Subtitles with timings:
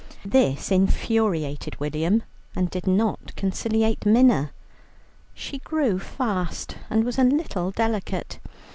[0.25, 2.23] This infuriated William,
[2.55, 4.51] and did not conciliate Minna.
[5.35, 8.39] She grew fast and was a little delicate.